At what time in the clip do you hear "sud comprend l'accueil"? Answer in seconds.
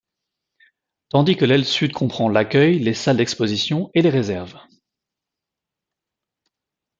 1.63-2.79